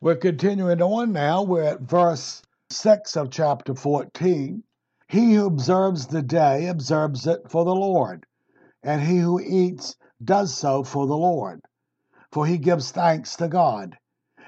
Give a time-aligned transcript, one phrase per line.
[0.00, 1.42] We're continuing on now.
[1.42, 4.62] We're at verse 6 of chapter 14.
[5.08, 8.24] He who observes the day observes it for the Lord,
[8.84, 11.62] and he who eats does so for the Lord,
[12.30, 13.98] for he gives thanks to God.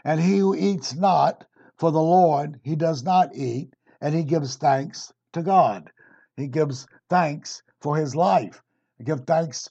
[0.05, 1.45] And he who eats not
[1.79, 5.91] for the Lord, he does not eat, and he gives thanks to God.
[6.37, 8.63] He gives thanks for his life.
[8.99, 9.69] He gives thanks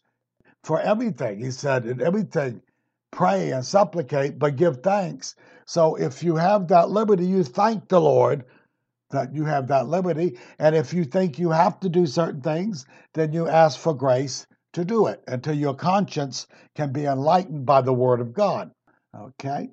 [0.62, 1.40] for everything.
[1.40, 2.64] He said, in everything,
[3.12, 5.36] pray and supplicate, but give thanks.
[5.70, 8.44] So if you have that liberty, you thank the Lord
[9.12, 10.40] that you have that liberty.
[10.58, 14.48] And if you think you have to do certain things, then you ask for grace
[14.74, 18.72] to do it until your conscience can be enlightened by the Word of God.
[19.16, 19.70] Okay?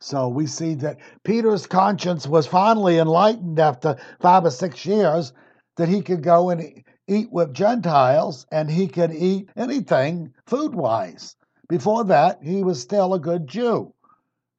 [0.00, 5.34] So we see that Peter's conscience was finally enlightened after five or six years
[5.76, 11.36] that he could go and eat with Gentiles and he could eat anything food wise.
[11.68, 13.93] Before that, he was still a good Jew.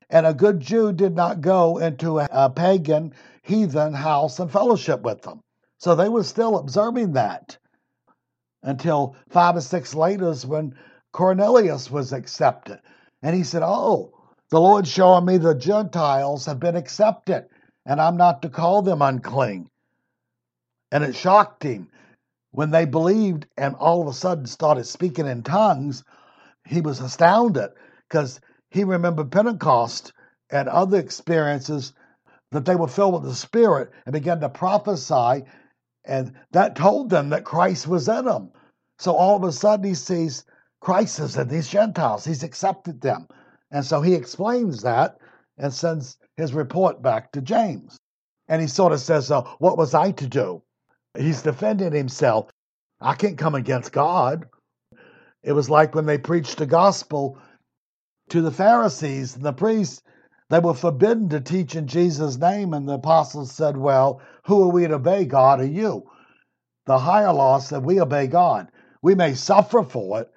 [0.10, 5.22] And a good Jew did not go into a, pagan heathen house and fellowship with
[5.22, 5.42] them.
[5.80, 7.58] So they were still observing that
[8.64, 10.76] until five or six later when
[11.12, 12.80] Cornelius was accepted.
[13.22, 14.14] And he said, Oh,
[14.50, 17.48] the Lord's showing me the Gentiles have been accepted,
[17.86, 19.70] and I'm not to call them unclean.
[20.92, 21.90] And it shocked him
[22.52, 26.04] when they believed and all of a sudden started speaking in tongues.
[26.66, 27.72] He was astounded
[28.08, 28.40] because
[28.76, 30.12] he remembered Pentecost
[30.50, 31.94] and other experiences
[32.52, 35.46] that they were filled with the Spirit and began to prophesy,
[36.04, 38.52] and that told them that Christ was in them.
[39.00, 40.44] So all of a sudden he sees
[40.82, 42.26] Christ is in these Gentiles.
[42.26, 43.30] He's accepted them.
[43.72, 45.20] And so he explains that
[45.58, 47.98] and sends his report back to James.
[48.50, 50.62] And he sort of says, uh, What was I to do?
[51.18, 52.52] He's defending himself.
[53.00, 54.48] I can't come against God.
[55.44, 57.40] It was like when they preached the gospel
[58.30, 60.02] to the Pharisees and the priests
[60.50, 64.72] they were forbidden to teach in Jesus' name, and the apostles said, Well, who are
[64.72, 66.10] we to obey, God or you?
[66.86, 68.72] The higher law said we obey God.
[69.02, 70.32] We may suffer for it,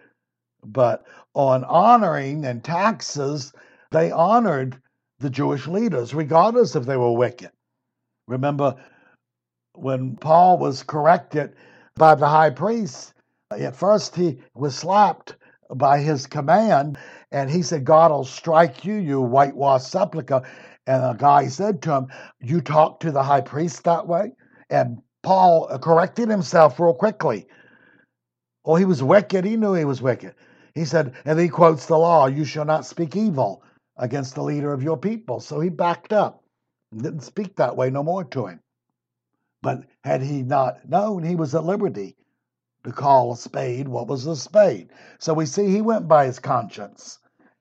[0.65, 1.05] but
[1.35, 3.53] on honoring and taxes,
[3.91, 4.81] they honored
[5.19, 7.51] the Jewish leaders, regardless if they were wicked.
[8.27, 8.77] Remember
[9.75, 11.55] when Paul was corrected
[11.97, 13.13] by the high priest,
[13.51, 15.37] at first he was slapped
[15.75, 16.99] by his command,
[17.31, 20.43] and he said, God will strike you, you whitewashed sepulchre.
[20.87, 22.07] And a guy said to him,
[22.41, 24.33] You talk to the high priest that way?
[24.71, 27.47] And Paul corrected himself real quickly.
[28.65, 29.45] Well, he was wicked.
[29.45, 30.35] He knew he was wicked.
[30.75, 33.63] He said, and he quotes the law, You shall not speak evil
[33.97, 35.41] against the leader of your people.
[35.41, 36.45] So he backed up
[36.93, 38.61] and didn't speak that way no more to him.
[39.63, 42.17] But had he not known, he was at liberty
[42.89, 44.91] to call a spade what was a spade.
[45.19, 47.19] So we see he went by his conscience.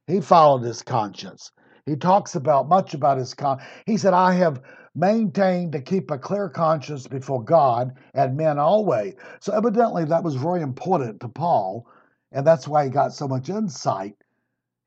[0.08, 1.52] He followed his conscience.
[1.86, 3.60] He talks about much about his con.
[3.86, 4.62] He said, "I have
[4.96, 10.36] maintained to keep a clear conscience before God and men always." So evidently that was
[10.36, 11.86] very important to Paul,
[12.32, 14.16] and that's why he got so much insight.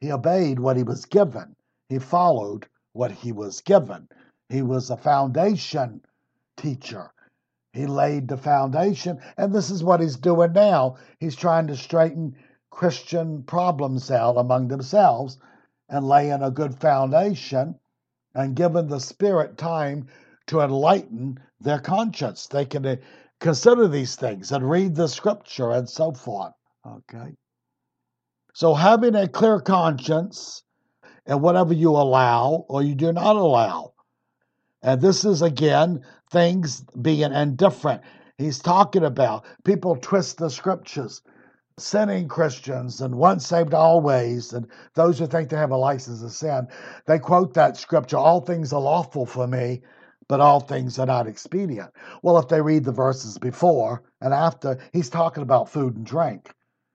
[0.00, 1.54] He obeyed what he was given.
[1.88, 4.08] He followed what he was given.
[4.48, 6.02] He was a foundation
[6.56, 7.12] teacher.
[7.72, 10.96] He laid the foundation, and this is what he's doing now.
[11.18, 12.34] He's trying to straighten
[12.70, 15.38] Christian problems out among themselves
[15.88, 17.78] and laying a good foundation
[18.34, 20.08] and giving the Spirit time
[20.46, 22.46] to enlighten their conscience.
[22.46, 22.96] They can uh,
[23.38, 26.52] consider these things and read the scripture and so forth.
[26.86, 27.36] Okay.
[28.52, 30.64] So, having a clear conscience
[31.26, 33.92] and whatever you allow or you do not allow.
[34.82, 38.02] And this is again things being indifferent.
[38.38, 41.20] He's talking about people twist the scriptures,
[41.78, 46.30] sinning Christians and once saved always, and those who think they have a license to
[46.30, 46.68] sin.
[47.06, 49.82] They quote that scripture, all things are lawful for me,
[50.28, 51.90] but all things are not expedient.
[52.22, 56.50] Well, if they read the verses before and after, he's talking about food and drink.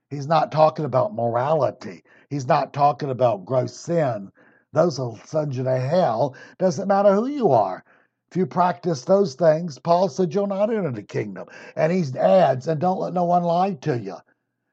[0.09, 2.03] He's not talking about morality.
[2.29, 4.31] He's not talking about gross sin.
[4.75, 6.35] Those will send you to hell.
[6.59, 7.83] Doesn't matter who you are.
[8.29, 11.47] If you practice those things, Paul said you'll not enter the kingdom.
[11.77, 14.17] And he adds, and don't let no one lie to you.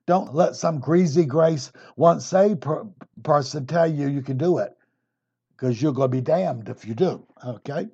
[0.09, 2.89] Don't let some greasy grace once saved per-
[3.23, 4.77] person tell you you can do it,
[5.53, 7.25] because you're going to be damned if you do.
[7.47, 7.87] Okay?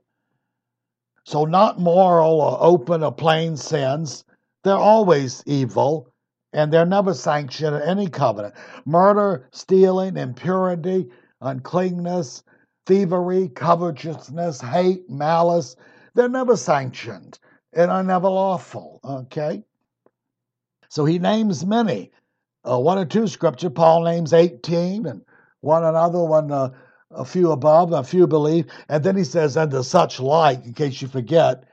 [1.25, 4.25] So, not moral or open or plain sins.
[4.65, 6.09] They're always evil,
[6.55, 8.55] and they're never sanctioned in any covenant.
[8.87, 12.43] Murder, stealing, impurity, uncleanness,
[12.87, 15.77] thievery, covetousness, hate, malice.
[16.15, 17.39] They're never sanctioned
[17.73, 19.01] and are never lawful.
[19.05, 19.63] Okay?
[20.89, 22.11] So he names many.
[22.69, 25.23] Uh, one or two scripture, Paul names 18, and
[25.61, 26.71] one another one, uh,
[27.11, 28.67] a few above, a few believe.
[28.89, 31.65] And then he says, and such like, in case you forget.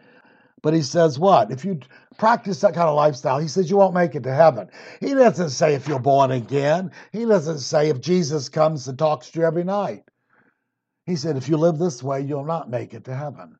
[0.65, 1.51] But he says what?
[1.51, 1.79] If you
[2.17, 4.67] practice that kind of lifestyle, he says you won't make it to heaven.
[4.99, 6.89] He doesn't say if you're born again.
[7.11, 10.05] He doesn't say if Jesus comes and talks to you every night.
[11.05, 13.59] He said if you live this way, you'll not make it to heaven.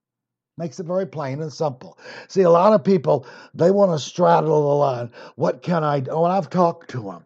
[0.58, 2.00] Makes it very plain and simple.
[2.28, 5.12] See, a lot of people, they want to straddle the line.
[5.36, 6.24] What can I do?
[6.24, 7.24] And I've talked to them.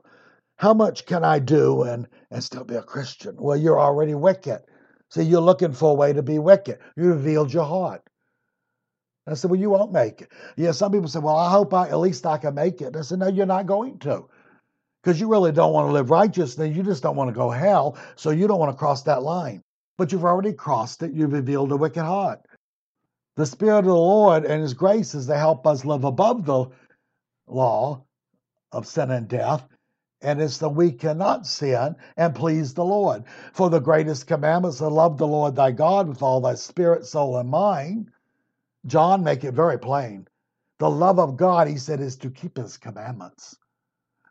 [0.57, 3.37] How much can I do and, and still be a Christian?
[3.39, 4.59] Well, you're already wicked.
[5.09, 6.79] See, you're looking for a way to be wicked.
[6.97, 8.03] You revealed your heart.
[9.27, 10.31] I said, Well, you won't make it.
[10.57, 12.95] Yeah, some people say, Well, I hope I at least I can make it.
[12.95, 14.25] I said, No, you're not going to.
[15.03, 16.71] Because you really don't want to live righteous, righteously.
[16.71, 17.97] You just don't want to go hell.
[18.15, 19.63] So you don't want to cross that line.
[19.97, 21.13] But you've already crossed it.
[21.13, 22.41] You've revealed a wicked heart.
[23.35, 26.67] The Spirit of the Lord and His grace is to help us live above the
[27.47, 28.03] law
[28.71, 29.65] of sin and death.
[30.21, 33.23] And it's that we cannot sin and please the Lord.
[33.53, 37.37] For the greatest commandments to love the Lord thy God with all thy spirit, soul,
[37.37, 38.11] and mind.
[38.85, 40.27] John make it very plain.
[40.79, 43.57] The love of God, he said, is to keep his commandments.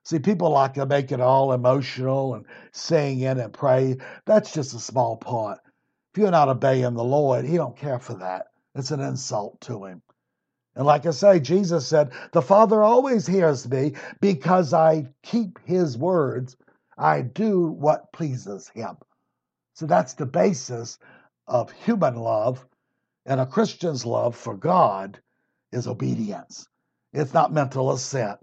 [0.05, 3.99] See, people like to make it all emotional and sing in and pray.
[4.25, 5.59] That's just a small part.
[6.15, 8.47] If you're not obeying the Lord, he don't care for that.
[8.75, 10.03] It's an insult to him.
[10.75, 15.99] And like I say, Jesus said, The Father always hears me because I keep his
[15.99, 16.57] words.
[16.97, 18.97] I do what pleases him.
[19.75, 20.99] So that's the basis
[21.47, 22.65] of human love.
[23.27, 25.21] And a Christian's love for God
[25.73, 26.67] is obedience.
[27.13, 28.39] It's not mental assent.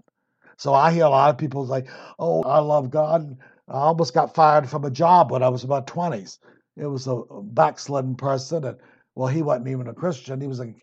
[0.58, 1.84] So I hear a lot of people say,
[2.18, 3.36] Oh, I love God.
[3.68, 6.38] I almost got fired from a job when I was about 20s.
[6.76, 8.78] It was a backslidden person, and
[9.14, 10.40] well, he wasn't even a Christian.
[10.40, 10.74] He was a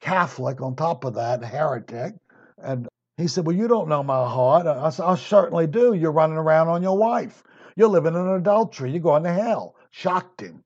[0.00, 2.14] Catholic on top of that, heretic.
[2.58, 4.66] And he said, Well, you don't know my heart.
[4.66, 5.94] I said, I certainly do.
[5.94, 7.42] You're running around on your wife.
[7.76, 8.90] You're living in adultery.
[8.92, 9.76] You're going to hell.
[9.90, 10.62] Shocked him.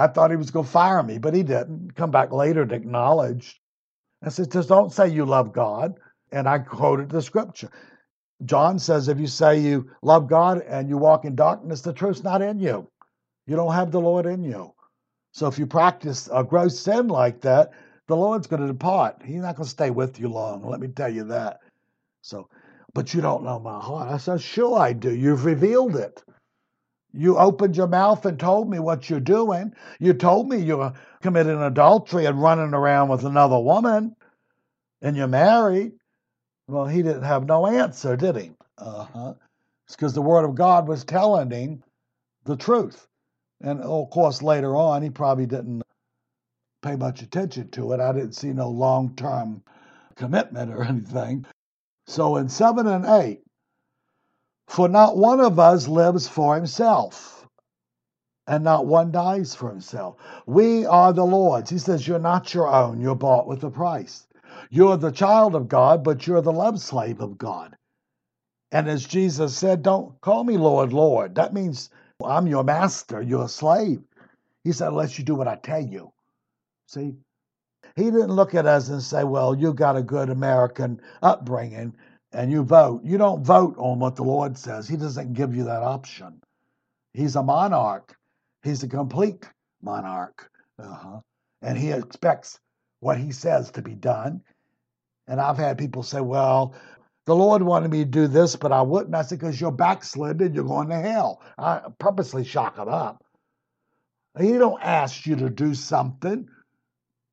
[0.00, 1.94] I thought he was going to fire me, but he didn't.
[1.94, 3.60] Come back later to acknowledge.
[4.22, 6.00] I said, Just don't say you love God.
[6.32, 7.70] And I quoted the scripture.
[8.46, 12.24] John says, If you say you love God and you walk in darkness, the truth's
[12.24, 12.88] not in you.
[13.46, 14.72] You don't have the Lord in you.
[15.32, 17.72] So if you practice a gross sin like that,
[18.08, 19.22] the Lord's going to depart.
[19.24, 20.66] He's not going to stay with you long.
[20.66, 21.60] Let me tell you that.
[22.22, 22.48] So,
[22.94, 24.10] but you don't know my heart.
[24.10, 25.14] I said, sure I do.
[25.14, 26.22] You've revealed it.
[27.12, 29.74] You opened your mouth and told me what you're doing.
[29.98, 30.92] You told me you're
[31.22, 34.14] committing adultery and running around with another woman,
[35.02, 35.92] and you're married.
[36.68, 38.52] Well, he didn't have no answer, did he?
[38.78, 39.34] Uh huh.
[39.86, 41.82] It's because the Word of God was telling him
[42.44, 43.08] the truth.
[43.60, 45.82] And of course, later on, he probably didn't
[46.82, 48.00] pay much attention to it.
[48.00, 49.62] I didn't see no long term
[50.16, 51.44] commitment or anything.
[52.06, 53.42] So in 7 and 8,
[54.70, 57.44] for not one of us lives for himself,
[58.46, 60.16] and not one dies for himself.
[60.46, 61.70] We are the Lord's.
[61.70, 64.28] He says, You're not your own, you're bought with a price.
[64.70, 67.76] You're the child of God, but you're the love slave of God.
[68.70, 71.34] And as Jesus said, Don't call me Lord, Lord.
[71.34, 71.90] That means
[72.24, 74.00] I'm your master, you're a slave.
[74.62, 76.12] He said, unless you do what I tell you.
[76.86, 77.14] See?
[77.96, 81.96] He didn't look at us and say, well, you got a good American upbringing
[82.32, 83.02] and you vote.
[83.04, 84.88] You don't vote on what the Lord says.
[84.88, 86.40] He doesn't give you that option.
[87.12, 88.16] He's a monarch.
[88.62, 89.48] He's a complete
[89.82, 90.48] monarch.
[90.78, 91.20] Uh-huh.
[91.62, 92.58] And he expects
[93.00, 94.42] what he says to be done.
[95.26, 96.74] And I've had people say, well,
[97.26, 99.14] the Lord wanted me to do this, but I wouldn't.
[99.14, 101.42] I said, because you're backslidden, you're going to hell.
[101.58, 103.24] I purposely shock them up.
[104.38, 106.48] He don't ask you to do something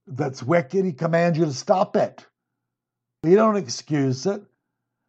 [0.07, 0.83] that's wicked.
[0.83, 2.25] He commands you to stop it.
[3.23, 4.43] He don't excuse it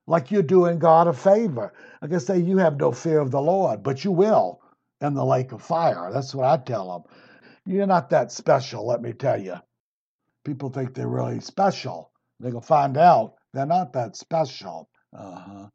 [0.09, 1.73] like you're doing God a favor.
[2.01, 4.61] Like I say, you have no fear of the Lord, but you will
[5.03, 6.11] in the lake of fire.
[6.13, 7.17] That's what I tell them.
[7.67, 9.57] You're not that special, let me tell you.
[10.45, 12.11] People think they're really special.
[12.41, 14.89] They're going to find out they're not that special.
[15.15, 15.67] Uh-huh.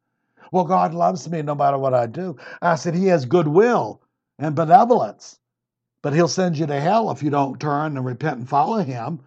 [0.52, 2.36] Well, God loves me no matter what I do.
[2.62, 4.02] I said, He has goodwill
[4.40, 5.38] and benevolence,
[6.02, 9.20] but He'll send you to hell if you don't turn and repent and follow Him.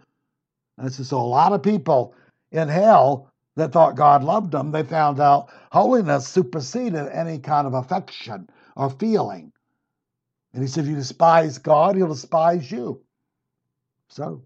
[0.78, 2.12] And I said, so a lot of people
[2.50, 7.75] in hell that thought God loved them, they found out holiness superseded any kind of
[7.75, 9.52] affection or feeling.
[10.52, 13.02] And he said, if you despise God, he'll despise you.
[14.08, 14.42] So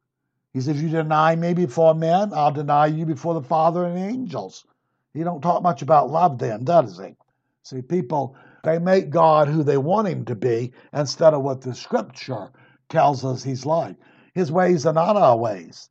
[0.52, 3.96] he said, if you deny me before men, I'll deny you before the Father and
[3.96, 4.64] the angels.
[5.12, 7.16] He don't talk much about love then, does he?
[7.62, 11.74] See, people, they make God who they want him to be instead of what the
[11.74, 12.50] scripture
[12.88, 13.96] tells us he's like.
[14.34, 15.90] His ways are not our ways.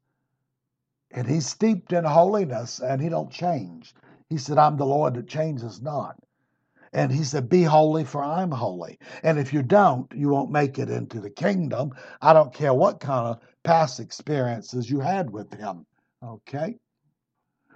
[1.12, 3.94] And he's steeped in holiness and he don't change.
[4.30, 6.16] He said, I'm the Lord that changes not.
[6.94, 8.98] And he said, Be holy, for I'm holy.
[9.24, 11.92] And if you don't, you won't make it into the kingdom.
[12.22, 15.86] I don't care what kind of past experiences you had with him.
[16.24, 16.78] Okay?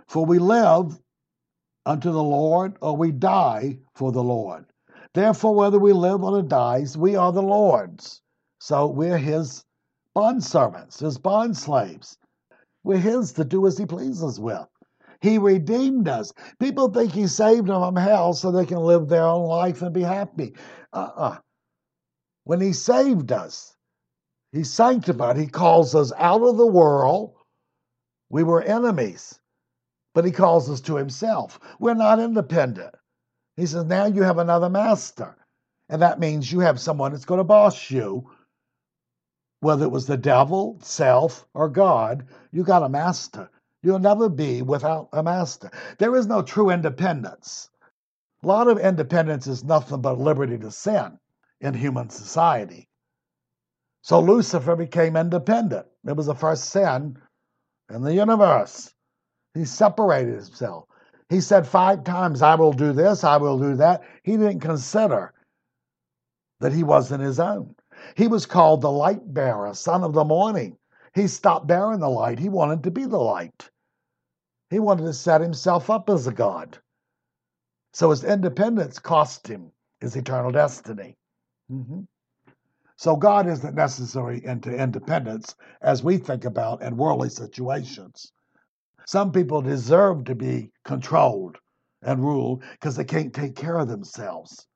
[0.07, 0.99] For we live
[1.85, 4.65] unto the Lord, or we die for the Lord.
[5.13, 8.21] Therefore, whether we live or die, we are the Lord's.
[8.59, 9.63] So we're his
[10.15, 12.17] bondservants, his bond slaves.
[12.83, 14.67] We're his to do as he pleases with.
[15.21, 16.33] He redeemed us.
[16.59, 19.93] People think he saved them from hell so they can live their own life and
[19.93, 20.53] be happy.
[20.91, 21.29] Uh uh-uh.
[21.29, 21.37] uh
[22.43, 23.75] When he saved us,
[24.51, 27.35] he sanctified, he calls us out of the world.
[28.29, 29.39] We were enemies,
[30.13, 31.59] but he calls us to himself.
[31.79, 32.93] We're not independent.
[33.55, 35.37] He says, now you have another master.
[35.89, 38.29] And that means you have someone that's going to boss you
[39.63, 43.49] whether it was the devil, self, or God, you got a master.
[43.81, 45.71] You'll never be without a master.
[45.97, 47.69] There is no true independence.
[48.43, 51.17] A lot of independence is nothing but liberty to sin
[51.61, 52.87] in human society.
[54.01, 55.87] So Lucifer became independent.
[56.05, 57.17] It was the first sin
[57.89, 58.93] in the universe.
[59.53, 60.85] He separated himself.
[61.29, 64.03] He said five times, I will do this, I will do that.
[64.23, 65.33] He didn't consider
[66.59, 67.75] that he wasn't his own.
[68.15, 70.77] He was called the light bearer, son of the morning.
[71.13, 72.39] He stopped bearing the light.
[72.39, 73.69] He wanted to be the light.
[74.69, 76.79] He wanted to set himself up as a God.
[77.93, 81.15] So his independence cost him his eternal destiny.
[81.71, 82.01] Mm-hmm.
[82.97, 88.31] So God isn't necessary into independence as we think about in worldly situations.
[89.05, 91.57] Some people deserve to be controlled
[92.01, 94.67] and ruled because they can't take care of themselves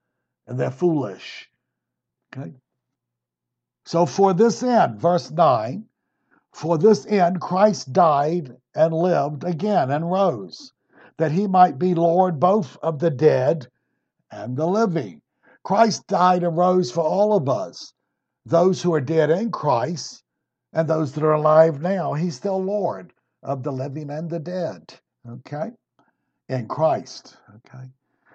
[0.47, 1.49] and they're foolish.
[2.35, 2.53] Okay?
[3.87, 5.85] So, for this end, verse 9,
[6.51, 10.73] for this end Christ died and lived again and rose,
[11.15, 13.67] that he might be Lord both of the dead
[14.29, 15.21] and the living.
[15.63, 17.93] Christ died and rose for all of us,
[18.45, 20.21] those who are dead in Christ
[20.73, 22.13] and those that are alive now.
[22.13, 24.95] He's still Lord of the living and the dead.
[25.25, 25.71] Okay?
[26.49, 27.37] In Christ.
[27.55, 27.85] Okay?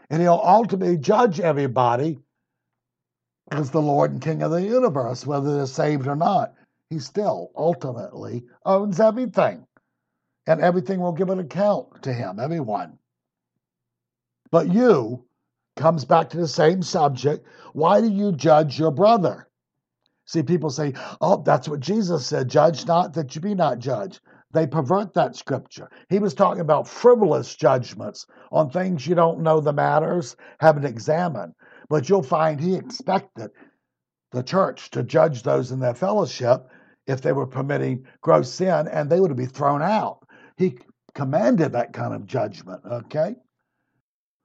[0.09, 2.21] And he'll ultimately judge everybody
[3.51, 6.55] as the Lord and King of the universe, whether they're saved or not.
[6.91, 9.67] He still ultimately owns everything,
[10.47, 12.99] and everything will give an account to him, everyone.
[14.51, 15.25] But you
[15.77, 17.47] comes back to the same subject.
[17.73, 19.49] Why do you judge your brother?
[20.27, 24.21] See, people say, oh, that's what Jesus said judge not that you be not judged.
[24.53, 25.91] They pervert that scripture.
[26.11, 31.55] He was talking about frivolous judgments on things you don't know the matters, haven't examined.
[31.93, 33.51] But you'll find he expected
[34.31, 36.71] the church to judge those in their fellowship
[37.07, 40.27] if they were permitting gross sin, and they would be thrown out.
[40.57, 40.79] He
[41.15, 43.37] commanded that kind of judgment, okay?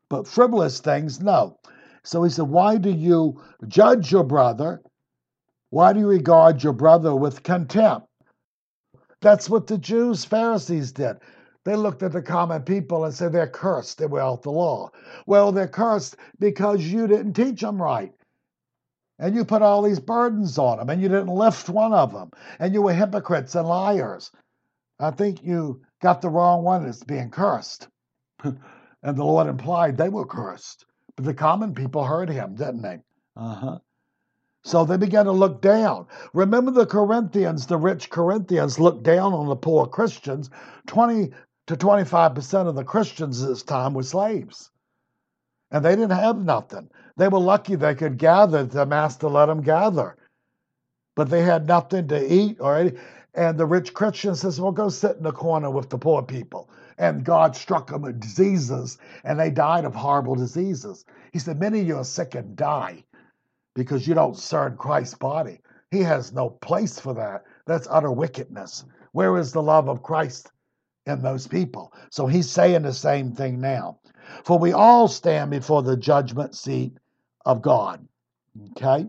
[0.10, 1.58] But frivolous things, no.
[2.04, 4.82] So he said, Why do you judge your brother?
[5.70, 8.08] Why do you regard your brother with contempt?
[9.22, 11.16] That's what the Jews, Pharisees did.
[11.68, 13.98] They looked at the common people and said they're cursed.
[13.98, 14.90] They were out the law.
[15.26, 18.14] Well, they're cursed because you didn't teach them right.
[19.20, 22.32] And you put all these burdens on them and you didn't lift one of them.
[22.60, 24.32] And you were hypocrites and liars.
[24.98, 27.90] I think you got the wrong one as being cursed.
[28.46, 28.58] and
[29.04, 30.86] the Lord implied they were cursed.
[31.18, 33.02] But the common people heard him, didn't they?
[33.36, 33.80] Uh huh.
[34.64, 36.08] So they began to look down.
[36.34, 40.50] Remember the Corinthians, the rich Corinthians looked down on the poor Christians.
[40.88, 41.32] 20
[41.68, 44.72] to 25% of the Christians this time were slaves.
[45.70, 46.90] And they didn't have nothing.
[47.18, 50.16] They were lucky they could gather, the master let them gather.
[51.16, 52.92] But they had nothing to eat or
[53.34, 56.72] and the rich Christian says, Well, go sit in the corner with the poor people.
[56.98, 61.06] And God struck them with diseases, and they died of horrible diseases.
[61.34, 63.04] He said, Many of you are sick and die
[63.76, 65.60] because you don't serve Christ's body.
[65.92, 67.44] He has no place for that.
[67.68, 68.86] That's utter wickedness.
[69.12, 70.52] Where is the love of Christ
[71.08, 71.94] in those people.
[72.10, 74.00] So he's saying the same thing now.
[74.44, 76.98] For we all stand before the judgment seat
[77.46, 78.08] of God.
[78.72, 79.08] Okay?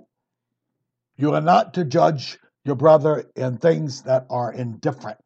[1.16, 5.18] You are not to judge your brother in things that are indifferent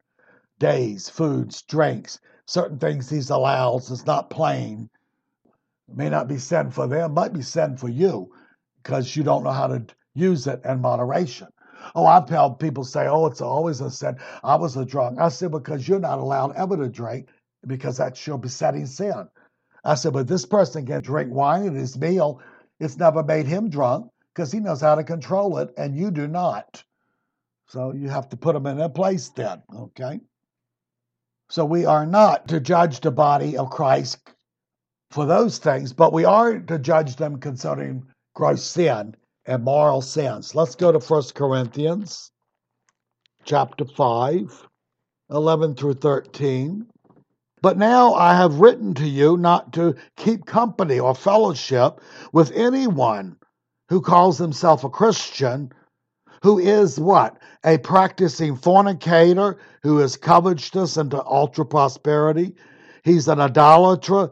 [0.58, 4.88] days, foods, drinks, certain things he allows It's not plain.
[5.88, 8.32] It may not be sin for them, might be sin for you
[8.82, 11.48] because you don't know how to use it in moderation.
[11.94, 14.18] Oh, I've had people say, oh, it's always a sin.
[14.42, 15.18] I was a drunk.
[15.20, 17.28] I said, because you're not allowed ever to drink
[17.66, 19.28] because that's your besetting sin.
[19.84, 22.40] I said, but this person can drink wine at his meal.
[22.80, 26.26] It's never made him drunk because he knows how to control it, and you do
[26.26, 26.82] not.
[27.68, 30.20] So you have to put him in a place then, okay?
[31.50, 34.18] So we are not to judge the body of Christ
[35.10, 39.14] for those things, but we are to judge them concerning gross sin
[39.46, 40.54] and moral sense.
[40.54, 42.30] Let's go to 1 Corinthians
[43.44, 44.68] chapter 5,
[45.30, 46.86] 11 through 13.
[47.60, 52.00] But now I have written to you not to keep company or fellowship
[52.32, 53.36] with anyone
[53.88, 55.72] who calls himself a Christian,
[56.42, 57.38] who is what?
[57.64, 62.54] A practicing fornicator, who is covetous into ultra prosperity.
[63.04, 64.30] He's an idolater,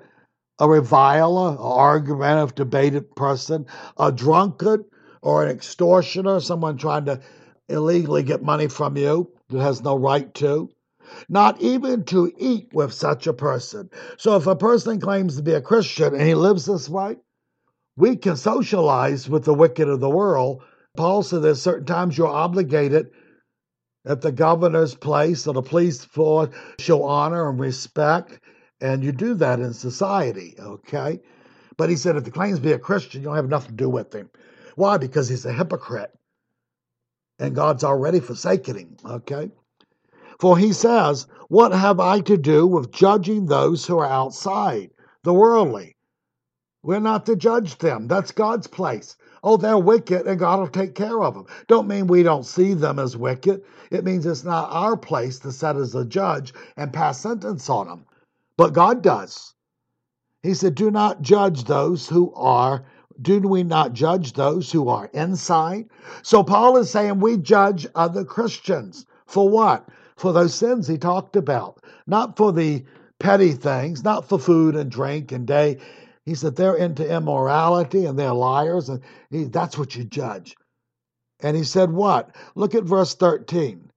[0.58, 4.84] a reviler, an argumentative, debated person, a drunkard,
[5.22, 7.20] or an extortioner, someone trying to
[7.68, 10.70] illegally get money from you that has no right to
[11.28, 13.90] not even to eat with such a person.
[14.16, 17.16] So if a person claims to be a Christian and he lives this way,
[17.96, 20.62] we can socialize with the wicked of the world.
[20.96, 23.10] Paul said there's certain times you're obligated
[24.06, 26.48] at the governor's place or the police force
[26.78, 28.40] show honor and respect,
[28.80, 31.20] and you do that in society, okay?
[31.76, 33.90] But he said if he claims be a Christian, you don't have nothing to do
[33.90, 34.30] with him.
[34.80, 34.96] Why?
[34.96, 36.10] Because he's a hypocrite.
[37.38, 39.50] And God's already forsaken him, okay?
[40.38, 44.90] For he says, What have I to do with judging those who are outside,
[45.22, 45.96] the worldly?
[46.82, 48.08] We're not to judge them.
[48.08, 49.16] That's God's place.
[49.44, 51.44] Oh, they're wicked and God will take care of them.
[51.66, 53.62] Don't mean we don't see them as wicked.
[53.90, 57.86] It means it's not our place to set as a judge and pass sentence on
[57.86, 58.06] them.
[58.56, 59.52] But God does.
[60.42, 62.86] He said, Do not judge those who are,
[63.22, 65.88] do we not judge those who are inside?
[66.22, 69.06] So Paul is saying we judge other Christians.
[69.26, 69.88] For what?
[70.20, 72.84] for those sins he talked about, not for the
[73.18, 75.78] petty things, not for food and drink and day.
[76.26, 79.00] He said they're into immorality and they're liars, and
[79.30, 80.56] he, that's what you judge.
[81.42, 82.36] And he said, What?
[82.54, 83.90] Look at verse 13.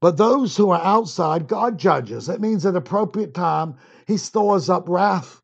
[0.00, 2.28] But those who are outside, God judges.
[2.28, 3.74] It means at appropriate time,
[4.06, 5.42] he stores up wrath,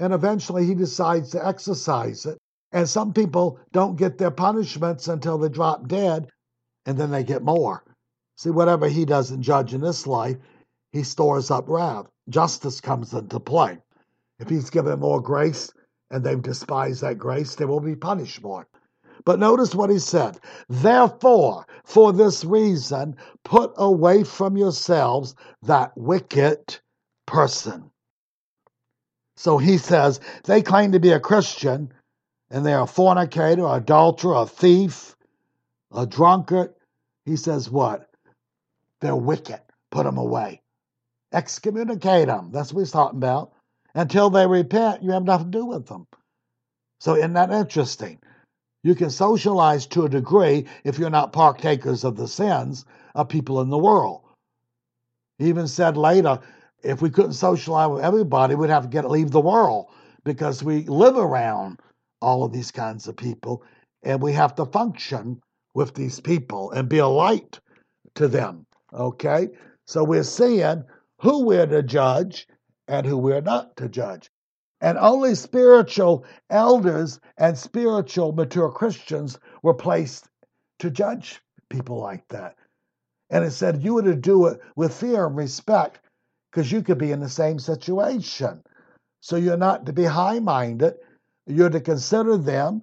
[0.00, 2.38] and eventually he decides to exercise it.
[2.72, 6.28] And some people don't get their punishments until they drop dead,
[6.86, 7.84] and then they get more.
[8.36, 10.38] See, whatever he doesn't judge in this life,
[10.92, 12.06] he stores up wrath.
[12.28, 13.78] Justice comes into play.
[14.38, 15.70] If he's given more grace
[16.10, 18.66] and they've despised that grace, they will be punished more.
[19.26, 20.38] But notice what he said.
[20.68, 26.80] Therefore, for this reason, put away from yourselves that wicked
[27.26, 27.90] person.
[29.40, 31.94] So he says they claim to be a Christian
[32.50, 35.16] and they're a fornicator, adulterer, a thief,
[35.90, 36.74] a drunkard.
[37.24, 38.10] He says what?
[39.00, 39.62] They're wicked.
[39.90, 40.60] Put them away.
[41.32, 42.50] Excommunicate them.
[42.52, 43.52] That's what he's talking about.
[43.94, 46.06] Until they repent, you have nothing to do with them.
[46.98, 48.18] So, isn't that interesting?
[48.82, 53.62] You can socialize to a degree if you're not partakers of the sins of people
[53.62, 54.20] in the world.
[55.38, 56.40] He even said later,
[56.82, 59.86] if we couldn't socialize with everybody, we'd have to get leave the world
[60.24, 61.80] because we live around
[62.20, 63.62] all of these kinds of people
[64.02, 65.40] and we have to function
[65.74, 67.60] with these people and be a light
[68.14, 68.66] to them.
[68.92, 69.48] Okay?
[69.86, 70.84] So we're seeing
[71.20, 72.46] who we're to judge
[72.88, 74.30] and who we're not to judge.
[74.80, 80.28] And only spiritual elders and spiritual mature Christians were placed
[80.78, 82.56] to judge people like that.
[83.28, 86.00] And it said you were to do it with fear and respect
[86.50, 88.62] because you could be in the same situation.
[89.20, 90.94] So you're not to be high minded,
[91.46, 92.82] you're to consider them,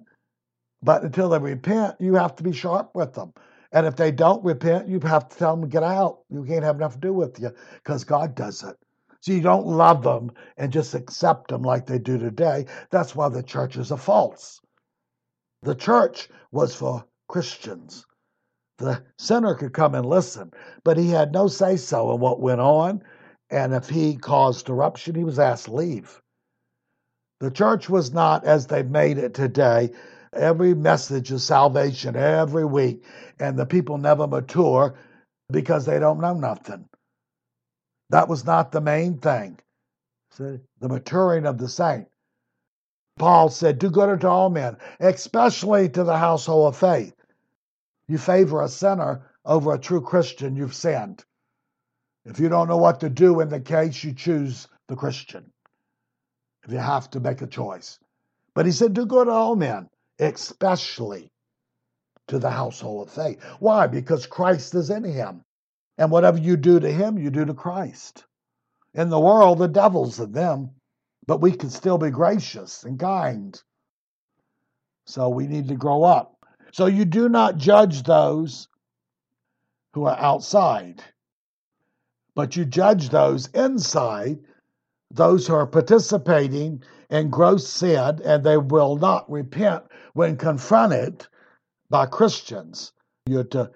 [0.82, 3.32] but until they repent, you have to be sharp with them.
[3.72, 6.20] And if they don't repent, you have to tell them get out.
[6.30, 8.76] You can't have enough to do with you because God does it.
[9.20, 12.66] So you don't love them and just accept them like they do today.
[12.90, 14.60] That's why the churches are false.
[15.62, 18.06] The church was for Christians.
[18.78, 20.52] The sinner could come and listen,
[20.84, 23.02] but he had no say so in what went on.
[23.50, 26.20] And if he caused eruption, he was asked to leave.
[27.40, 29.92] The church was not as they've made it today
[30.32, 33.04] every message of salvation every week,
[33.38, 34.94] and the people never mature
[35.50, 36.88] because they don't know nothing.
[38.10, 39.58] That was not the main thing.
[40.32, 42.08] See, the maturing of the saint.
[43.18, 47.14] Paul said, Do good unto all men, especially to the household of faith.
[48.06, 51.24] You favor a sinner over a true Christian, you've sinned.
[52.28, 55.50] If you don't know what to do in the case, you choose the Christian.
[56.62, 57.98] If you have to make a choice.
[58.54, 59.88] But he said, Do good to all men,
[60.18, 61.32] especially
[62.26, 63.42] to the household of faith.
[63.60, 63.86] Why?
[63.86, 65.42] Because Christ is in him.
[65.96, 68.24] And whatever you do to him, you do to Christ.
[68.92, 70.72] In the world, the devil's in them,
[71.26, 73.60] but we can still be gracious and kind.
[75.06, 76.36] So we need to grow up.
[76.72, 78.68] So you do not judge those
[79.94, 81.02] who are outside,
[82.38, 84.38] but you judge those inside
[85.10, 91.26] those who are participating in gross sin and they will not repent when confronted
[91.90, 92.92] by Christians.
[93.26, 93.72] You're to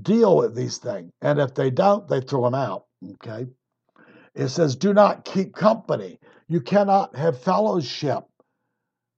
[0.00, 1.10] deal with these things.
[1.22, 2.84] And if they don't, they throw them out.
[3.14, 3.48] Okay.
[4.36, 6.20] It says, do not keep company.
[6.46, 8.22] You cannot have fellowship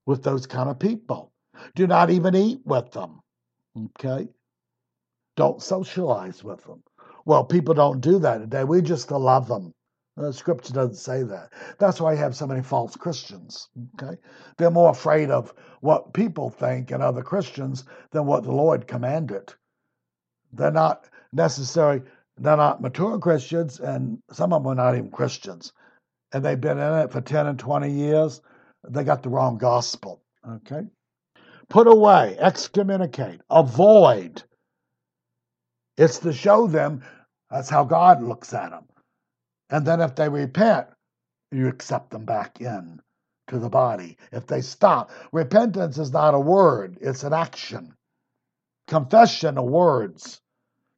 [0.06, 1.32] with those kind of people.
[1.74, 3.20] Do not even eat with them.
[3.76, 4.28] Okay.
[5.36, 6.82] Don't socialize with them.
[7.24, 8.64] Well, people don't do that today.
[8.64, 9.72] We just love them.
[10.16, 11.50] The scripture doesn't say that.
[11.78, 13.68] That's why you have so many false Christians.
[13.94, 14.20] Okay,
[14.58, 19.54] they're more afraid of what people think and other Christians than what the Lord commanded.
[20.52, 22.02] They're not necessarily
[22.36, 25.72] they're not mature Christians, and some of them are not even Christians,
[26.32, 28.42] and they've been in it for ten and twenty years.
[28.88, 30.22] They got the wrong gospel.
[30.46, 30.82] Okay,
[31.68, 34.42] put away, excommunicate, avoid.
[36.00, 37.02] It's to show them
[37.50, 38.84] that's how God looks at them.
[39.68, 40.86] And then if they repent,
[41.52, 43.00] you accept them back in
[43.48, 44.16] to the body.
[44.32, 47.94] If they stop, repentance is not a word, it's an action.
[48.86, 50.40] Confession are words.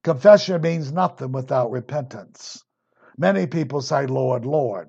[0.05, 2.63] Confession means nothing without repentance.
[3.19, 4.89] Many people say, Lord, Lord,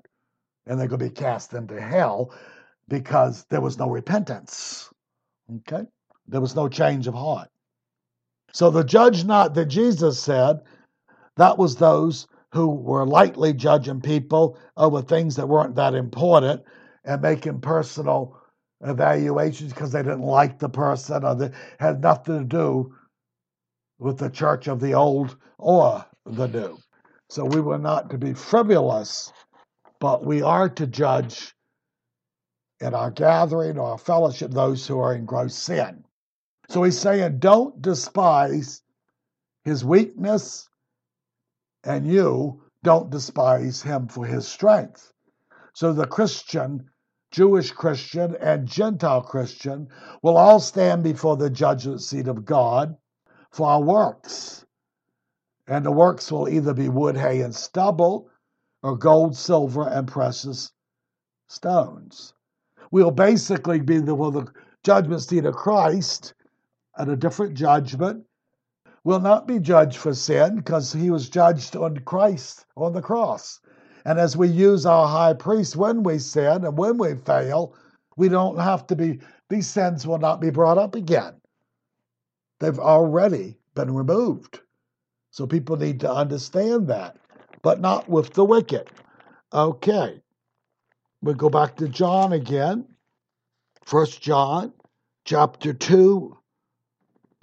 [0.66, 2.32] and they're going to be cast into hell
[2.86, 4.90] because there was no repentance.
[5.56, 5.86] Okay?
[6.28, 7.48] There was no change of heart.
[8.54, 10.60] So the judge not that Jesus said,
[11.36, 16.62] that was those who were lightly judging people over things that weren't that important
[17.04, 18.40] and making personal
[18.80, 22.94] evaluations because they didn't like the person or they had nothing to do
[23.98, 26.78] with the church of the old or the new.
[27.30, 29.32] So we were not to be frivolous,
[29.98, 31.52] but we are to judge
[32.78, 36.03] in our gathering or our fellowship those who are in gross sin.
[36.68, 38.82] So he's saying, don't despise
[39.64, 40.68] his weakness
[41.84, 45.12] and you don't despise him for his strength.
[45.72, 46.88] So the Christian,
[47.30, 49.88] Jewish Christian, and Gentile Christian
[50.22, 52.96] will all stand before the judgment seat of God
[53.50, 54.64] for our works.
[55.66, 58.30] And the works will either be wood, hay, and stubble,
[58.82, 60.72] or gold, silver, and precious
[61.48, 62.34] stones.
[62.90, 66.34] We'll basically be before the judgment seat of Christ
[66.98, 68.24] at a different judgment
[69.04, 73.60] will not be judged for sin because he was judged on Christ on the cross.
[74.04, 77.74] And as we use our high priest when we sin and when we fail,
[78.16, 81.34] we don't have to be, these sins will not be brought up again.
[82.60, 84.60] They've already been removed.
[85.30, 87.16] So people need to understand that,
[87.62, 88.88] but not with the wicked.
[89.52, 90.22] Okay.
[91.22, 92.86] We go back to John again.
[93.84, 94.72] First John
[95.24, 96.36] chapter 2,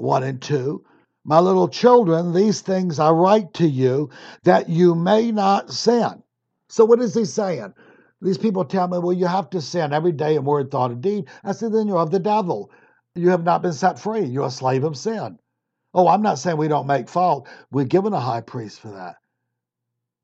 [0.01, 0.83] 1 and 2.
[1.23, 4.09] My little children, these things I write to you
[4.43, 6.23] that you may not sin.
[6.69, 7.73] So, what is he saying?
[8.21, 11.01] These people tell me, well, you have to sin every day in word, thought, and
[11.01, 11.25] deed.
[11.43, 12.71] I said, then you're of the devil.
[13.15, 14.25] You have not been set free.
[14.25, 15.37] You're a slave of sin.
[15.93, 17.47] Oh, I'm not saying we don't make fault.
[17.71, 19.17] We're given a high priest for that.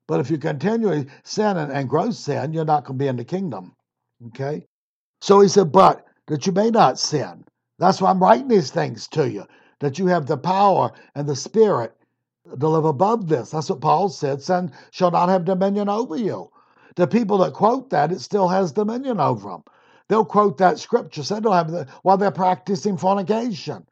[0.06, 3.16] But if you continually sin and, and grow sin, you're not going to be in
[3.16, 3.76] the kingdom.
[4.28, 4.66] Okay?
[5.20, 7.44] So he said, but that you may not sin.
[7.78, 9.44] That's why I'm writing these things to you
[9.80, 11.94] that you have the power and the spirit
[12.58, 13.50] to live above this.
[13.50, 16.50] That's what Paul said sin shall not have dominion over you.
[16.96, 19.64] The people that quote that, it still has dominion over them.
[20.08, 23.86] They'll quote that scripture, say don't have the, while they're practicing fornication.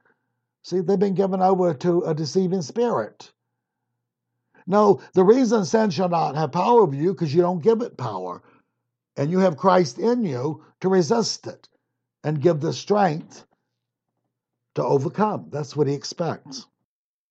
[0.62, 3.32] See, they've been given over to a deceiving spirit.
[4.66, 7.96] No, the reason sin shall not have power over you because you don't give it
[7.96, 8.42] power.
[9.16, 11.68] And you have Christ in you to resist it
[12.24, 13.45] and give the strength
[14.76, 15.48] to overcome.
[15.50, 16.60] That's what he expects.
[16.60, 16.66] Mm.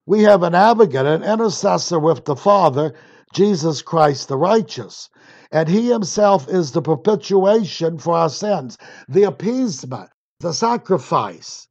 [0.05, 2.93] We have an advocate, an intercessor with the Father,
[3.34, 5.10] Jesus Christ the righteous.
[5.51, 8.77] And he himself is the propitiation for our sins,
[9.08, 11.67] the appeasement, the sacrifice.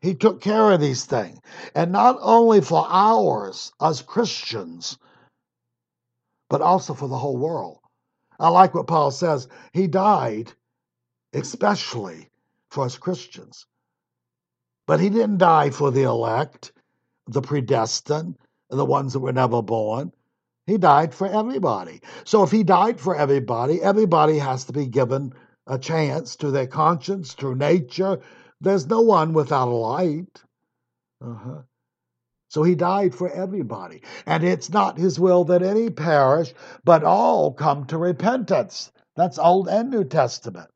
[0.00, 1.38] He took care of these things.
[1.74, 4.98] And not only for ours as Christians,
[6.48, 7.78] but also for the whole world.
[8.40, 9.48] I like what Paul says.
[9.72, 10.52] He died
[11.32, 12.30] especially
[12.70, 13.66] for us Christians.
[14.88, 16.72] But he didn't die for the elect,
[17.26, 18.38] the predestined,
[18.70, 20.12] the ones that were never born.
[20.66, 22.00] He died for everybody.
[22.24, 25.34] So if he died for everybody, everybody has to be given
[25.66, 28.20] a chance to their conscience, to nature.
[28.62, 30.42] There's no one without a light.
[31.22, 31.62] Uh-huh.
[32.48, 34.00] So he died for everybody.
[34.24, 38.90] And it's not his will that any perish, but all come to repentance.
[39.16, 40.70] That's Old and New Testament.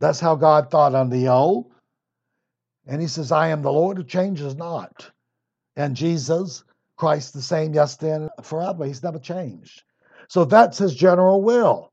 [0.00, 1.72] That's how God thought on the old.
[2.88, 5.10] And he says, I am the Lord who changes not.
[5.76, 6.64] And Jesus,
[6.96, 8.86] Christ the same yesterday and forever.
[8.86, 9.84] He's never changed.
[10.28, 11.86] So that's his general will.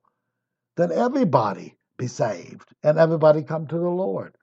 [0.78, 4.36] then everybody be saved and everybody come to the Lord.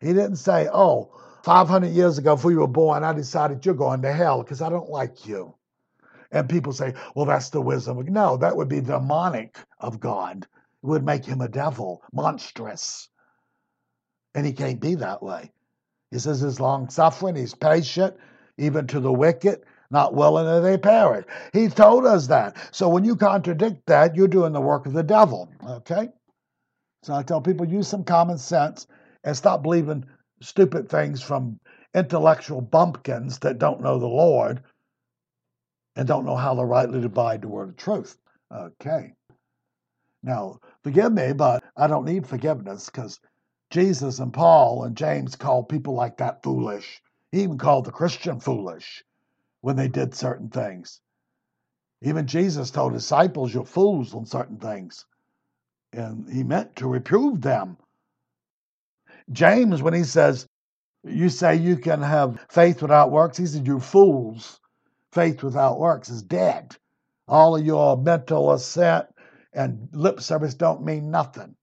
[0.00, 1.12] He didn't say, Oh,
[1.44, 4.70] 500 years ago, before you were born, I decided you're going to hell because I
[4.70, 5.54] don't like you.
[6.32, 8.04] And people say, Well, that's the wisdom.
[8.12, 10.44] No, that would be demonic of God.
[10.82, 13.08] It would make him a devil, monstrous.
[14.34, 15.50] And he can't be that way.
[16.10, 18.16] He says he's long suffering, he's patient,
[18.58, 21.24] even to the wicked, not willing that they perish.
[21.52, 22.56] He told us that.
[22.74, 25.50] So when you contradict that, you're doing the work of the devil.
[25.66, 26.08] Okay?
[27.02, 28.86] So I tell people use some common sense
[29.24, 30.04] and stop believing
[30.40, 31.58] stupid things from
[31.94, 34.62] intellectual bumpkins that don't know the Lord
[35.96, 38.16] and don't know how to rightly divide the word of truth.
[38.54, 39.12] Okay.
[40.22, 43.18] Now, forgive me, but I don't need forgiveness because
[43.72, 47.02] Jesus and Paul and James called people like that foolish.
[47.30, 49.02] He even called the Christian foolish
[49.62, 51.00] when they did certain things.
[52.02, 55.06] Even Jesus told disciples, You're fools on certain things.
[55.94, 57.78] And he meant to reprove them.
[59.30, 60.46] James, when he says,
[61.02, 64.60] You say you can have faith without works, he said, You fools.
[65.12, 66.76] Faith without works is dead.
[67.26, 69.06] All of your mental assent
[69.54, 71.54] and lip service don't mean nothing.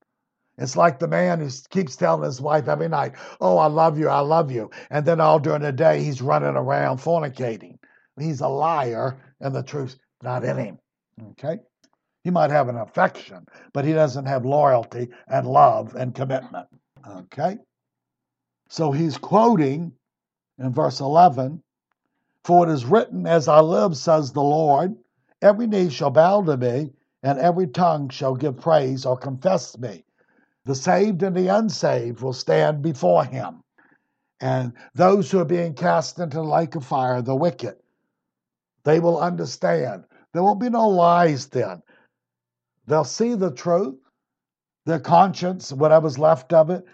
[0.60, 4.10] It's like the man who keeps telling his wife every night, Oh, I love you,
[4.10, 4.70] I love you.
[4.90, 7.78] And then all during the day, he's running around fornicating.
[8.20, 10.80] He's a liar, and the truth's not in him.
[11.32, 11.60] Okay?
[12.26, 16.68] He might have an affection, but he doesn't have loyalty and love and commitment.
[17.08, 17.58] Okay?
[18.68, 19.94] So he's quoting
[20.58, 21.64] in verse 11
[22.44, 24.96] For it is written, As I live, says the Lord,
[25.42, 26.92] every knee shall bow to me,
[27.24, 30.04] and every tongue shall give praise or confess me.
[30.70, 33.64] The saved and the unsaved will stand before him.
[34.40, 37.76] And those who are being cast into the lake of fire, the wicked,
[38.84, 40.04] they will understand.
[40.32, 41.82] There won't be no lies then.
[42.86, 43.96] They'll see the truth,
[44.86, 46.86] their conscience, whatever's left of it,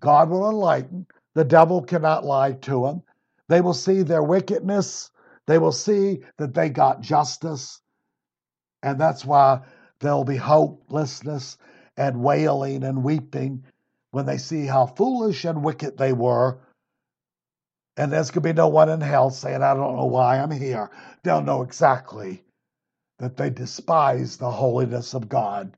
[0.00, 1.06] God will enlighten.
[1.32, 3.02] The devil cannot lie to them.
[3.48, 5.10] They will see their wickedness.
[5.46, 7.80] They will see that they got justice.
[8.82, 9.62] And that's why
[10.00, 11.56] there'll be hopelessness
[11.96, 13.64] and wailing and weeping
[14.10, 16.58] when they see how foolish and wicked they were.
[17.96, 20.50] And there's going to be no one in hell saying, I don't know why I'm
[20.50, 20.90] here.
[21.22, 22.42] They'll know exactly
[23.18, 25.76] that they despise the holiness of God.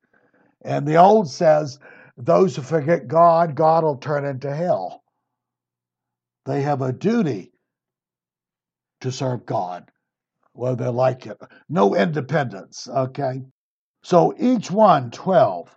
[0.63, 1.79] And the old says,
[2.17, 5.03] those who forget God, God will turn into hell.
[6.47, 7.53] They have a duty
[9.03, 9.91] to serve God,
[10.53, 11.39] whether they like it.
[11.69, 13.43] No independence, okay?
[14.03, 15.76] So each one, 12,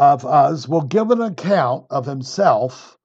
[0.00, 2.96] of us will give an account of himself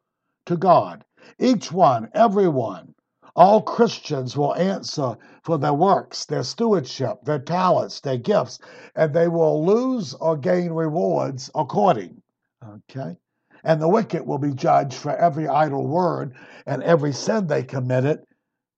[0.46, 1.04] to God.
[1.38, 2.96] Each one, everyone,
[3.36, 8.60] all Christians will answer for their works, their stewardship, their talents, their gifts,
[8.96, 12.22] and they will lose or gain rewards according.
[12.66, 13.18] Okay?
[13.66, 16.34] And the wicked will be judged for every idle word
[16.66, 18.24] and every sin they committed.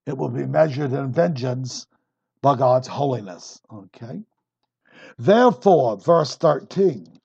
[0.06, 1.86] It will be measured in vengeance
[2.42, 3.62] by God's holiness.
[3.72, 4.24] Okay?
[5.18, 7.17] Therefore, verse 13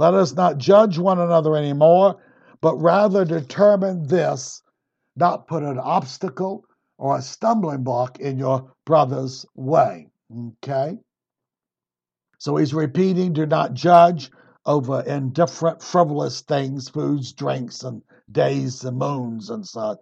[0.00, 2.16] let us not judge one another anymore,
[2.62, 4.62] but rather determine this,
[5.14, 6.64] not put an obstacle
[6.96, 10.08] or a stumbling block in your brother's way.
[10.64, 10.96] Okay?
[12.38, 14.30] So he's repeating do not judge
[14.64, 18.00] over indifferent, frivolous things, foods, drinks, and
[18.32, 19.98] days and moons and such,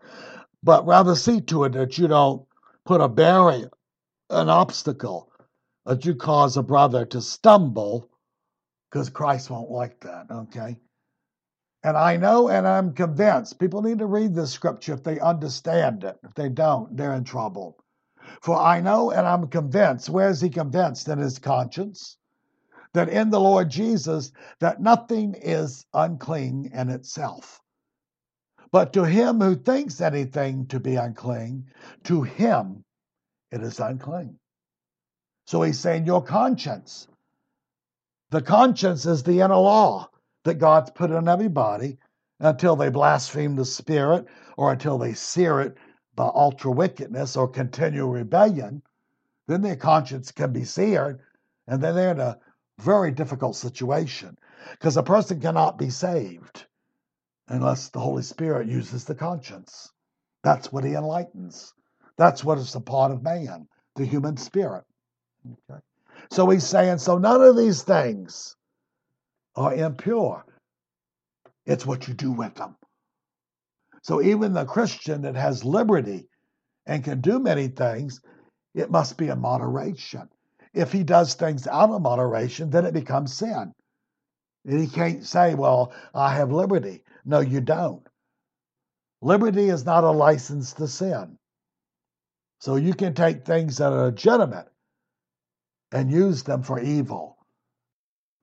[0.63, 2.47] but rather see to it that you don't
[2.87, 3.71] put a barrier,
[4.31, 5.33] an obstacle,
[5.87, 8.09] that you cause a brother to stumble
[8.91, 10.79] because Christ won't like that, okay?
[11.83, 16.05] And I know and I'm convinced people need to read this scripture if they understand
[16.05, 16.19] it.
[16.25, 17.79] If they don't, they're in trouble.
[18.43, 21.09] For I know and I'm convinced, where is he convinced?
[21.09, 22.17] In his conscience,
[22.95, 27.61] that in the Lord Jesus, that nothing is unclean in itself.
[28.71, 31.71] But to him who thinks anything to be unclean,
[32.05, 32.85] to him
[33.51, 34.39] it is unclean.
[35.47, 37.09] So he's saying, Your conscience
[38.31, 40.11] the conscience is the inner law
[40.45, 41.99] that God's put in everybody
[42.41, 45.77] until they blaspheme the Spirit or until they sear it
[46.15, 48.83] by ultra wickedness or continual rebellion.
[49.47, 51.21] Then their conscience can be seared,
[51.67, 52.39] and then they're in a
[52.79, 54.37] very difficult situation
[54.73, 56.67] because a person cannot be saved
[57.49, 59.91] unless the Holy Spirit uses the conscience.
[60.43, 61.73] That's what He enlightens.
[62.17, 64.85] That's what is a part of man, the human spirit.
[65.71, 65.81] Okay.
[66.31, 68.57] So he's saying, so none of these things
[69.57, 70.45] are impure.
[71.67, 72.77] It's what you do with them.
[74.03, 76.29] So even the Christian that has liberty
[76.87, 78.21] and can do many things,
[78.75, 80.29] it must be in moderation.
[80.75, 83.75] if he does things out of moderation, then it becomes sin.
[84.67, 87.03] And he can't say, Well, I have liberty.
[87.25, 88.07] No, you don't.
[89.23, 91.39] Liberty is not a license to sin.
[92.61, 94.69] So you can take things that are legitimate
[95.93, 97.37] and use them for evil.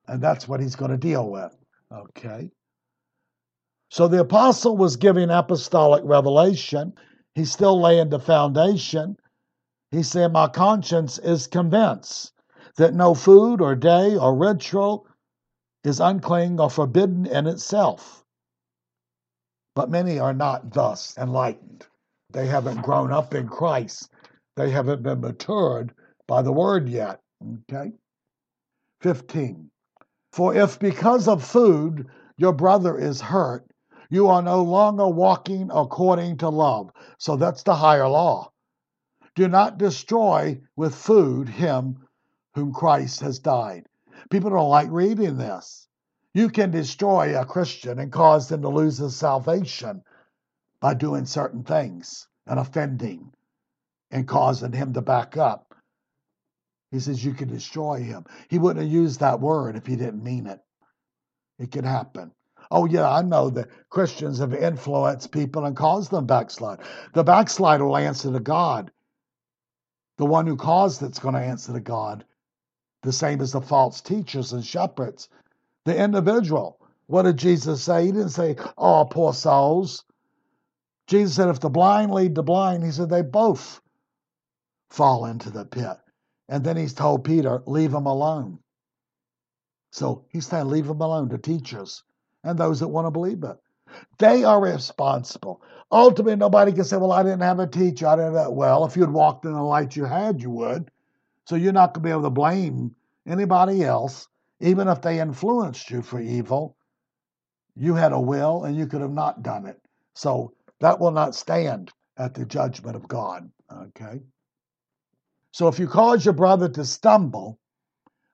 [0.07, 1.55] And that's what he's going to deal with.
[1.91, 2.51] Okay.
[3.89, 6.93] So the apostle was giving apostolic revelation.
[7.33, 9.17] He's still laying the foundation.
[9.91, 12.33] He said, My conscience is convinced
[12.77, 15.07] that no food or day or ritual
[15.83, 18.23] is unclean or forbidden in itself.
[19.75, 21.85] But many are not thus enlightened.
[22.31, 24.09] They haven't grown up in Christ.
[24.55, 25.93] They haven't been matured
[26.27, 27.21] by the word yet.
[27.71, 27.91] Okay?
[29.01, 29.69] 15.
[30.31, 33.65] For if because of food your brother is hurt,
[34.09, 36.91] you are no longer walking according to love.
[37.17, 38.51] So that's the higher law.
[39.35, 42.07] Do not destroy with food him
[42.53, 43.87] whom Christ has died.
[44.29, 45.87] People don't like reading this.
[46.33, 50.03] You can destroy a Christian and cause them to lose his salvation
[50.79, 53.31] by doing certain things and offending
[54.11, 55.64] and causing him to back up.
[56.95, 58.23] He says you can destroy him.
[58.47, 60.61] He wouldn't have used that word if he didn't mean it.
[61.59, 62.31] It could happen.
[62.71, 66.79] Oh, yeah, I know that Christians have influenced people and caused them backslide.
[67.13, 68.91] The backslider will answer to God.
[70.17, 72.23] The one who caused it's going to answer to God.
[73.03, 75.27] The same as the false teachers and shepherds.
[75.83, 76.79] The individual.
[77.07, 78.05] What did Jesus say?
[78.05, 80.05] He didn't say, oh, poor souls.
[81.07, 83.81] Jesus said, if the blind lead the blind, he said, they both
[84.89, 85.97] fall into the pit.
[86.49, 88.59] And then he's told Peter, leave them alone.
[89.91, 92.03] So he's saying, leave them alone, the teachers
[92.43, 93.57] and those that want to believe it.
[94.19, 95.61] They are responsible.
[95.91, 98.07] Ultimately, nobody can say, well, I didn't have a teacher.
[98.07, 100.91] I didn't have Well, if you'd walked in the light you had, you would.
[101.45, 102.95] So you're not going to be able to blame
[103.27, 104.27] anybody else,
[104.59, 106.75] even if they influenced you for evil.
[107.75, 109.79] You had a will and you could have not done it.
[110.13, 113.49] So that will not stand at the judgment of God.
[113.71, 114.21] Okay?
[115.55, 117.57] So if you cause your brother to stumble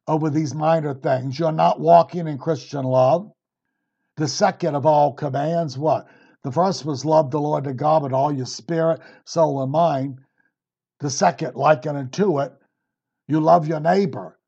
[0.07, 3.31] over these minor things, you're not walking in Christian love.
[4.17, 6.07] The second of all commands, what?
[6.41, 10.17] The first was love the Lord the God with all your spirit, soul, and mind.
[10.99, 12.53] The second, likened unto it,
[13.27, 14.39] you love your neighbor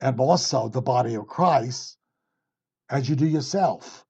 [0.00, 1.98] and also the body of Christ
[2.88, 4.04] as you do yourself.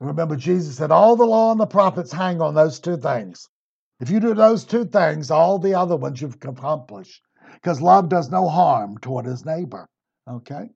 [0.00, 3.46] And remember, Jesus said, All the law and the prophets hang on those two things.
[4.00, 7.20] If you do those two things, all the other ones you've accomplished.
[7.54, 9.86] Because love does no harm toward his neighbor.
[10.28, 10.70] Okay?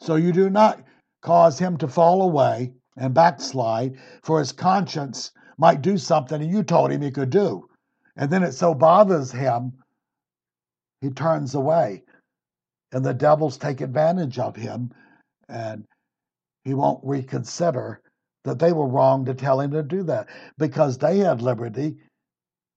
[0.00, 0.82] So you do not
[1.22, 6.62] cause him to fall away and backslide, for his conscience might do something and you
[6.62, 7.68] told him he could do.
[8.16, 9.72] And then it so bothers him,
[11.00, 12.02] he turns away.
[12.92, 14.92] And the devils take advantage of him,
[15.48, 15.84] and
[16.64, 18.00] he won't reconsider
[18.44, 21.98] that they were wrong to tell him to do that because they had liberty.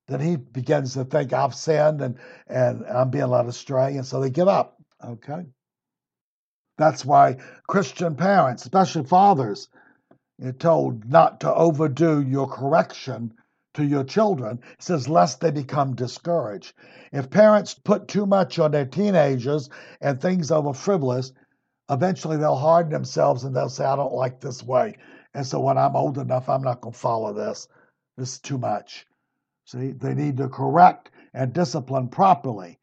[0.08, 4.20] Then he begins to think I've sinned and, and I'm being led astray, and so
[4.20, 4.76] they give up.
[5.04, 5.46] Okay.
[6.78, 7.36] That's why
[7.68, 9.68] Christian parents, especially fathers,
[10.42, 13.34] are told not to overdo your correction
[13.74, 14.60] to your children.
[14.72, 16.74] It says, lest they become discouraged.
[17.12, 21.32] If parents put too much on their teenagers and things over frivolous,
[21.90, 24.96] eventually they'll harden themselves and they'll say, I don't like this way.
[25.34, 27.68] And so when I'm old enough, I'm not going to follow this.
[28.16, 29.06] This is too much.
[29.64, 32.78] See, they need to correct and discipline properly.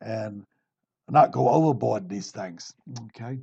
[0.00, 0.44] And
[1.08, 2.74] not go overboard these things.
[3.06, 3.38] Okay.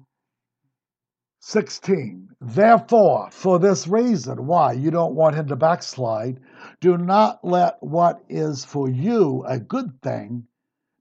[1.40, 2.30] 16.
[2.40, 6.40] Therefore, for this reason, why you don't want him to backslide,
[6.80, 10.48] do not let what is for you a good thing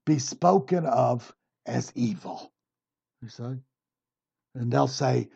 [0.05, 1.33] be spoken of
[1.65, 2.51] as evil.
[3.21, 3.55] You see?
[4.55, 5.29] And they'll say,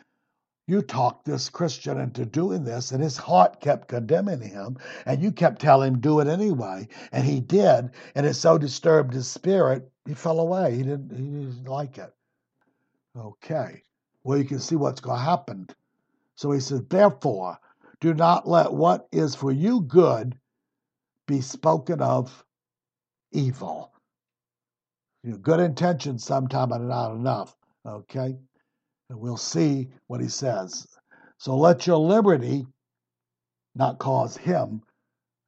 [0.67, 5.31] you talked this Christian into doing this, and his heart kept condemning him, and you
[5.31, 9.89] kept telling him do it anyway, and he did, and it so disturbed his spirit,
[10.05, 10.75] he fell away.
[10.75, 12.13] He didn't, he didn't like it.
[13.17, 13.81] Okay,
[14.23, 15.67] well, you can see what's going to happen.
[16.35, 17.57] So he says, therefore,
[17.99, 20.37] do not let what is for you good
[21.27, 22.45] be spoken of
[23.31, 23.93] evil.
[25.23, 27.55] You good intentions sometimes are not enough.
[27.85, 28.37] Okay.
[29.09, 30.87] And we'll see what he says.
[31.37, 32.65] So let your liberty
[33.75, 34.81] not cause him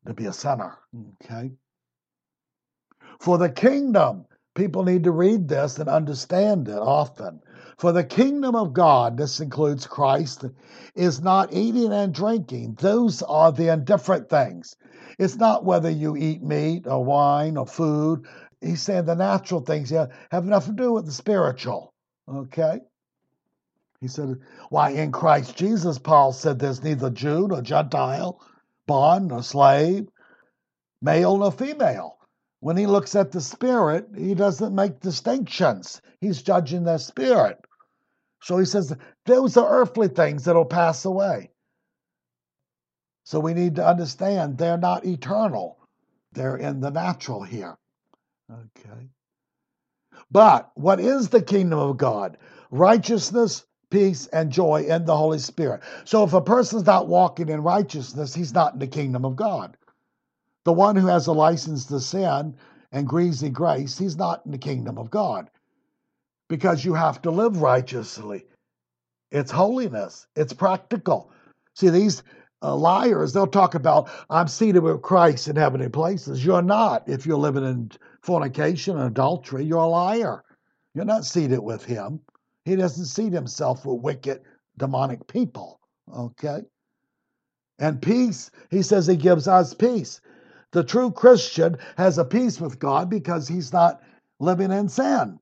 [0.07, 0.77] to be a sinner.
[1.23, 1.51] Okay?
[3.19, 7.41] For the kingdom, people need to read this and understand it often.
[7.77, 10.45] For the kingdom of God, this includes Christ,
[10.95, 12.75] is not eating and drinking.
[12.79, 14.75] Those are the indifferent things.
[15.17, 18.25] It's not whether you eat meat or wine or food.
[18.61, 21.93] he's saying the natural things have nothing to do with the spiritual.
[22.27, 22.79] Okay?
[24.01, 24.39] He said,
[24.69, 28.41] Why, in Christ Jesus, Paul said there's neither Jew nor Gentile,
[28.87, 30.07] bond nor slave,
[31.01, 32.17] male nor female.
[32.61, 36.01] When he looks at the spirit, he doesn't make distinctions.
[36.21, 37.59] He's judging their spirit.
[38.41, 38.95] So he says,
[39.25, 41.51] those are earthly things that'll pass away.
[43.23, 45.77] So we need to understand they're not eternal,
[46.31, 47.77] they're in the natural here.
[48.51, 49.09] Okay.
[50.31, 52.37] But what is the kingdom of God?
[52.71, 55.81] Righteousness, peace, and joy in the Holy Spirit.
[56.05, 59.75] So if a person's not walking in righteousness, he's not in the kingdom of God.
[60.65, 62.55] The one who has a license to sin
[62.91, 65.49] and greasy grace, he's not in the kingdom of God
[66.49, 68.45] because you have to live righteously.
[69.31, 71.31] It's holiness, it's practical.
[71.75, 72.23] See, these
[72.61, 76.43] uh, liars, they'll talk about, I'm seated with Christ in heavenly places.
[76.43, 77.07] You're not.
[77.07, 80.43] If you're living in fornication and adultery, you're a liar.
[80.93, 82.19] You're not seated with him.
[82.69, 84.41] He doesn't seat himself with wicked,
[84.77, 85.79] demonic people.
[86.15, 86.61] Okay?
[87.79, 90.21] And peace, he says he gives us peace.
[90.71, 94.01] The true Christian has a peace with God because he's not
[94.39, 95.39] living in sin.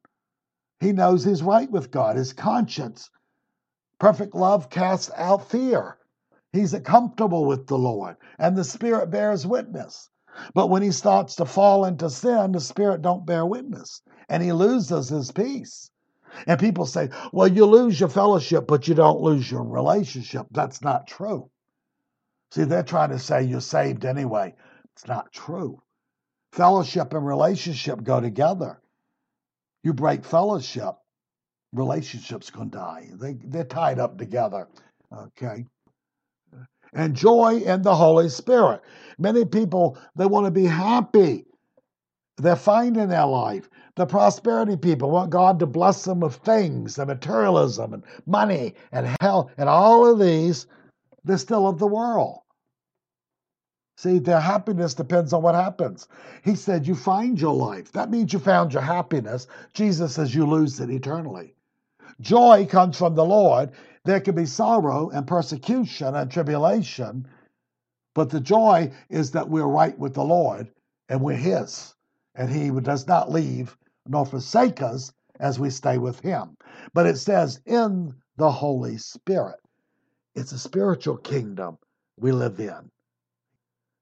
[0.79, 3.09] He knows he's right with God, his conscience.
[3.99, 5.97] Perfect love casts out fear.
[6.53, 10.09] He's comfortable with the Lord, and the Spirit bears witness.
[10.53, 14.53] But when he starts to fall into sin, the Spirit don't bear witness, and he
[14.53, 15.91] loses his peace.
[16.45, 20.47] And people say, well, you lose your fellowship, but you don't lose your relationship.
[20.51, 21.49] That's not true.
[22.51, 24.55] See, they're trying to say you're saved anyway.
[24.93, 25.81] It's not true.
[26.53, 28.79] Fellowship and relationship go together.
[29.83, 30.95] You break fellowship,
[31.73, 33.09] relationships can die.
[33.13, 34.67] They, they're tied up together.
[35.15, 35.65] Okay.
[36.93, 38.81] And joy in the Holy Spirit.
[39.17, 41.45] Many people, they want to be happy.
[42.37, 43.69] They're finding their life.
[43.97, 49.17] The prosperity people want God to bless them with things and materialism and money and
[49.19, 50.67] health and all of these.
[51.23, 52.41] They're still of the world.
[53.95, 56.07] See, their happiness depends on what happens.
[56.43, 57.91] He said, You find your life.
[57.93, 59.47] That means you found your happiness.
[59.73, 61.55] Jesus says you lose it eternally.
[62.21, 63.71] Joy comes from the Lord.
[64.05, 67.27] There can be sorrow and persecution and tribulation,
[68.13, 70.69] but the joy is that we're right with the Lord
[71.09, 71.95] and we're His.
[72.35, 73.75] And He does not leave
[74.07, 76.57] nor forsake us as we stay with Him.
[76.93, 79.59] But it says, in the Holy Spirit.
[80.35, 81.77] It's a spiritual kingdom
[82.19, 82.91] we live in.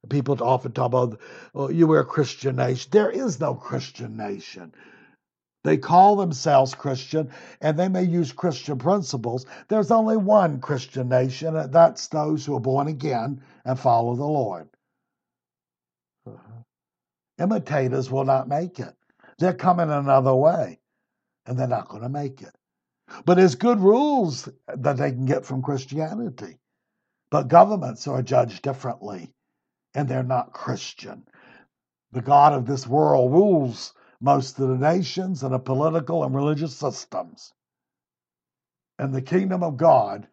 [0.09, 1.19] People often talk about,
[1.55, 2.89] oh, you were a Christian nation.
[2.91, 4.73] There is no Christian nation.
[5.63, 9.47] They call themselves Christian and they may use Christian principles.
[9.67, 14.25] There's only one Christian nation, and that's those who are born again and follow the
[14.25, 14.69] Lord.
[16.27, 16.61] Uh-huh.
[17.39, 18.93] Imitators will not make it.
[19.39, 20.79] They're coming another way
[21.45, 22.55] and they're not going to make it.
[23.25, 26.57] But there's good rules that they can get from Christianity.
[27.29, 29.33] But governments are judged differently
[29.93, 31.27] and they're not Christian.
[32.11, 36.75] The God of this world rules most of the nations and the political and religious
[36.75, 37.53] systems.
[38.97, 40.27] And the kingdom of God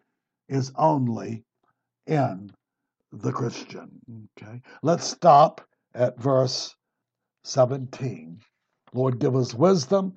[0.49, 1.45] is only
[2.07, 2.53] in
[3.11, 4.01] the Christian.
[4.41, 4.63] Okay.
[4.83, 5.61] Let's stop
[5.95, 6.75] at verse
[7.45, 8.41] 17.
[8.95, 10.15] Lord, give us wisdom,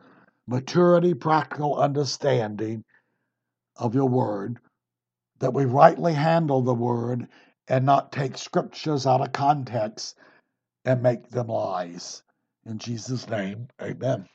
[0.48, 2.84] maturity, practical understanding
[3.78, 4.60] of your word,
[5.40, 7.28] that we rightly handle the word
[7.68, 10.18] and not take scriptures out of context
[10.86, 12.24] and make them lies.
[12.66, 14.28] In Jesus' name, amen.